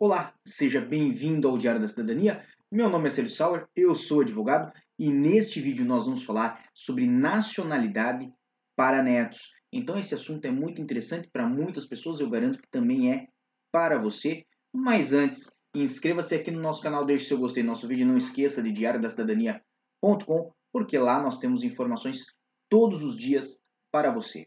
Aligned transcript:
Olá, 0.00 0.32
seja 0.44 0.80
bem-vindo 0.80 1.48
ao 1.48 1.58
Diário 1.58 1.80
da 1.80 1.88
Cidadania. 1.88 2.46
Meu 2.70 2.88
nome 2.88 3.08
é 3.08 3.10
Sérgio 3.10 3.34
Sauer, 3.34 3.66
eu 3.74 3.96
sou 3.96 4.20
advogado 4.20 4.72
e 4.96 5.10
neste 5.10 5.60
vídeo 5.60 5.84
nós 5.84 6.06
vamos 6.06 6.22
falar 6.22 6.64
sobre 6.72 7.04
nacionalidade 7.04 8.32
para 8.76 9.02
netos. 9.02 9.50
Então 9.72 9.98
esse 9.98 10.14
assunto 10.14 10.44
é 10.44 10.52
muito 10.52 10.80
interessante 10.80 11.28
para 11.32 11.48
muitas 11.48 11.84
pessoas, 11.84 12.20
eu 12.20 12.30
garanto 12.30 12.60
que 12.60 12.70
também 12.70 13.12
é 13.12 13.26
para 13.72 14.00
você. 14.00 14.44
Mas 14.72 15.12
antes, 15.12 15.50
inscreva-se 15.74 16.32
aqui 16.32 16.52
no 16.52 16.62
nosso 16.62 16.80
canal, 16.80 17.04
deixe 17.04 17.26
seu 17.26 17.36
gostei 17.36 17.64
do 17.64 17.66
nosso 17.66 17.88
vídeo, 17.88 18.06
não 18.06 18.16
esqueça 18.16 18.62
de 18.62 18.70
diariodacidadania.com, 18.70 20.52
porque 20.72 20.96
lá 20.96 21.20
nós 21.20 21.40
temos 21.40 21.64
informações 21.64 22.18
todos 22.68 23.02
os 23.02 23.16
dias 23.18 23.68
para 23.90 24.12
você. 24.12 24.46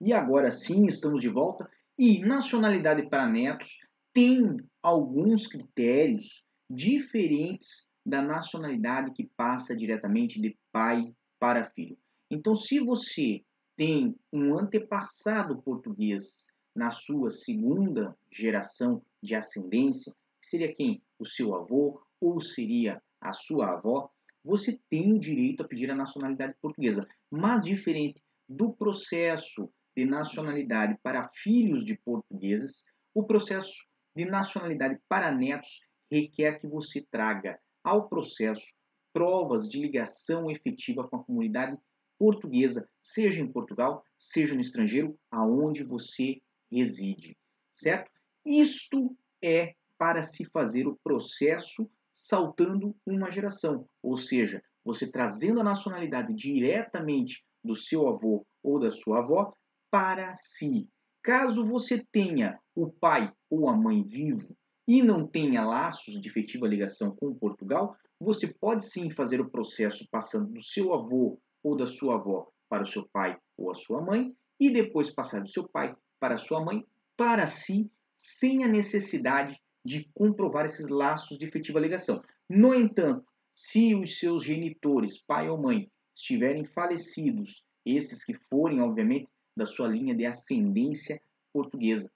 E 0.00 0.12
agora 0.12 0.50
sim 0.50 0.86
estamos 0.86 1.20
de 1.20 1.28
volta. 1.28 1.70
E 1.98 2.20
nacionalidade 2.20 3.08
para 3.10 3.28
netos 3.28 3.86
tem 4.14 4.56
alguns 4.82 5.46
critérios 5.46 6.42
diferentes 6.68 7.90
da 8.04 8.22
nacionalidade 8.22 9.12
que 9.12 9.30
passa 9.36 9.76
diretamente 9.76 10.40
de 10.40 10.56
pai 10.72 11.14
para 11.38 11.70
filho. 11.70 11.98
Então, 12.30 12.54
se 12.54 12.80
você 12.80 13.44
tem 13.76 14.16
um 14.32 14.58
antepassado 14.58 15.60
português 15.62 16.46
na 16.74 16.90
sua 16.90 17.28
segunda 17.28 18.16
geração 18.32 19.02
de 19.22 19.34
ascendência, 19.34 20.14
seria 20.40 20.74
quem? 20.74 21.02
O 21.18 21.26
seu 21.26 21.54
avô 21.54 22.00
ou 22.20 22.40
seria 22.40 23.02
a 23.20 23.32
sua 23.32 23.74
avó, 23.74 24.10
você 24.42 24.80
tem 24.88 25.12
o 25.12 25.18
direito 25.18 25.62
a 25.62 25.68
pedir 25.68 25.90
a 25.90 25.94
nacionalidade 25.94 26.54
portuguesa, 26.60 27.06
mas 27.30 27.64
diferente 27.64 28.22
do 28.48 28.72
processo 28.72 29.70
de 29.96 30.04
nacionalidade 30.04 30.98
para 31.02 31.30
filhos 31.34 31.84
de 31.84 31.96
portugueses, 31.96 32.92
o 33.14 33.24
processo 33.24 33.86
de 34.14 34.24
nacionalidade 34.24 34.98
para 35.08 35.30
netos 35.30 35.80
requer 36.10 36.58
que 36.60 36.66
você 36.66 37.06
traga 37.10 37.58
ao 37.82 38.08
processo 38.08 38.74
provas 39.12 39.68
de 39.68 39.80
ligação 39.80 40.50
efetiva 40.50 41.06
com 41.08 41.16
a 41.16 41.24
comunidade 41.24 41.76
portuguesa, 42.18 42.88
seja 43.02 43.40
em 43.40 43.50
Portugal, 43.50 44.04
seja 44.16 44.54
no 44.54 44.60
estrangeiro, 44.60 45.18
aonde 45.30 45.82
você 45.82 46.40
reside, 46.70 47.36
certo? 47.72 48.10
Isto 48.44 49.16
é 49.42 49.74
para 49.98 50.22
se 50.22 50.44
fazer 50.46 50.86
o 50.86 50.98
processo 51.02 51.90
saltando 52.12 52.94
uma 53.06 53.30
geração, 53.30 53.88
ou 54.02 54.16
seja, 54.16 54.62
você 54.84 55.10
trazendo 55.10 55.60
a 55.60 55.64
nacionalidade 55.64 56.34
diretamente 56.34 57.44
do 57.62 57.74
seu 57.74 58.08
avô 58.08 58.46
ou 58.62 58.78
da 58.78 58.90
sua 58.90 59.20
avó 59.20 59.54
para 59.90 60.32
si. 60.34 60.88
Caso 61.22 61.64
você 61.64 62.04
tenha 62.12 62.58
o 62.74 62.90
pai 62.90 63.32
ou 63.50 63.68
a 63.68 63.76
mãe 63.76 64.02
vivo 64.02 64.56
e 64.88 65.02
não 65.02 65.26
tenha 65.26 65.64
laços 65.64 66.20
de 66.20 66.28
efetiva 66.28 66.66
ligação 66.66 67.14
com 67.14 67.34
Portugal, 67.34 67.96
você 68.18 68.46
pode 68.46 68.86
sim 68.86 69.10
fazer 69.10 69.40
o 69.40 69.50
processo 69.50 70.06
passando 70.10 70.52
do 70.52 70.62
seu 70.62 70.92
avô 70.94 71.38
ou 71.62 71.76
da 71.76 71.86
sua 71.86 72.16
avó 72.16 72.48
para 72.68 72.82
o 72.82 72.86
seu 72.86 73.08
pai 73.12 73.36
ou 73.56 73.70
a 73.70 73.74
sua 73.74 74.00
mãe 74.00 74.34
e 74.58 74.70
depois 74.70 75.10
passar 75.10 75.42
do 75.42 75.50
seu 75.50 75.68
pai 75.68 75.94
para 76.18 76.34
a 76.34 76.38
sua 76.38 76.64
mãe 76.64 76.84
para 77.16 77.46
si, 77.46 77.90
sem 78.16 78.64
a 78.64 78.68
necessidade 78.68 79.60
de 79.84 80.08
comprovar 80.14 80.66
esses 80.66 80.88
laços 80.88 81.38
de 81.38 81.46
efetiva 81.46 81.80
ligação. 81.80 82.22
No 82.48 82.74
entanto, 82.74 83.24
se 83.54 83.94
os 83.94 84.18
seus 84.18 84.44
genitores, 84.44 85.22
pai 85.22 85.48
ou 85.48 85.60
mãe, 85.60 85.90
estiverem 86.14 86.64
falecidos, 86.64 87.64
esses 87.84 88.24
que 88.24 88.34
forem, 88.48 88.80
obviamente, 88.80 89.28
da 89.60 89.66
sua 89.66 89.86
linha 89.86 90.14
de 90.14 90.24
ascendência 90.24 91.20
portuguesa. 91.52 92.10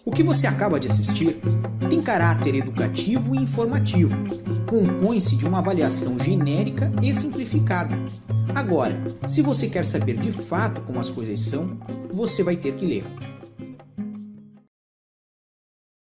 O 0.07 0.11
que 0.11 0.23
você 0.23 0.47
acaba 0.47 0.79
de 0.79 0.87
assistir 0.87 1.37
tem 1.89 2.01
caráter 2.01 2.55
educativo 2.55 3.35
e 3.35 3.39
informativo. 3.39 4.15
Compõe-se 4.65 5.35
de 5.35 5.45
uma 5.45 5.59
avaliação 5.59 6.17
genérica 6.17 6.89
e 7.03 7.13
simplificada. 7.13 7.93
Agora, 8.55 8.97
se 9.27 9.41
você 9.41 9.67
quer 9.67 9.85
saber 9.85 10.15
de 10.15 10.31
fato 10.31 10.79
como 10.79 11.01
as 11.01 11.11
coisas 11.11 11.41
são, 11.41 11.77
você 12.13 12.41
vai 12.41 12.55
ter 12.55 12.75
que 12.75 12.85
ler. 12.85 13.03